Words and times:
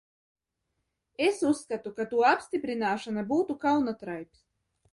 Es 1.25 1.41
uzskatu, 1.49 1.93
ka 2.01 2.07
to 2.15 2.23
apstiprināšana 2.31 3.27
būtu 3.33 3.59
kauna 3.69 3.95
traips. 4.05 4.43